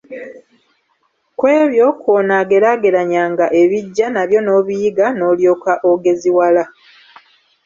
Ku 1.37 1.45
ebyo 1.59 1.85
kw'onaageraageranyanga 2.01 3.45
ebiggya, 3.61 4.07
nabyo 4.11 4.39
n'obiyiga, 4.41 5.05
n'olyoka 5.17 5.73
ogeziwala. 5.91 6.63